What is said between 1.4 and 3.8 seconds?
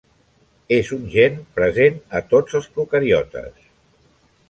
present a tots els procariotes.